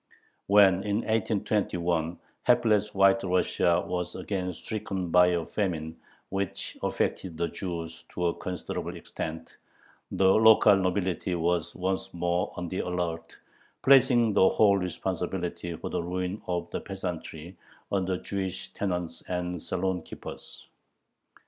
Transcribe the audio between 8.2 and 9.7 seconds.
a considerable extent,